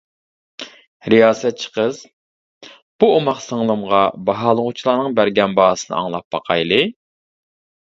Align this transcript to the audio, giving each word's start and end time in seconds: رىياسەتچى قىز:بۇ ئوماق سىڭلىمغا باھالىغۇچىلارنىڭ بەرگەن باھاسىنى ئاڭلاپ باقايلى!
رىياسەتچى 1.13 1.69
قىز:بۇ 1.75 3.11
ئوماق 3.17 3.43
سىڭلىمغا 3.49 4.01
باھالىغۇچىلارنىڭ 4.31 5.17
بەرگەن 5.23 5.57
باھاسىنى 5.63 5.99
ئاڭلاپ 6.01 6.37
باقايلى! 6.39 6.83